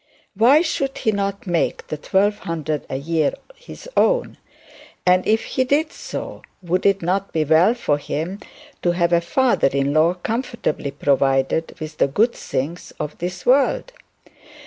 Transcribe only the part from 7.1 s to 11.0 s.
be well for him to have a father in law comfortably